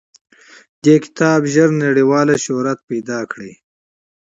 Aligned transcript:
دې 0.83 0.95
کتاب 1.03 1.39
ژر 1.53 1.69
نړیوال 1.83 2.27
شهرت 2.45 2.79
وموند. 2.83 3.53